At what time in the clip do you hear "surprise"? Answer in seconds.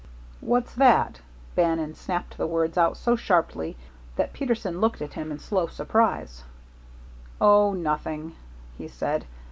5.67-6.41